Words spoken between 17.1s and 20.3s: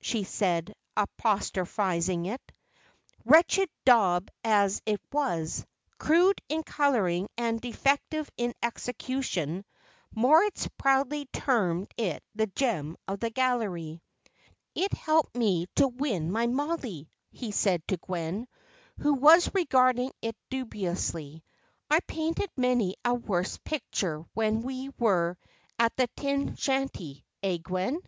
he said to Gwen, who was regarding